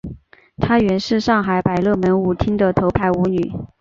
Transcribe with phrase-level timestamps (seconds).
[0.57, 3.53] 她原是上海百乐门舞厅的头牌舞女。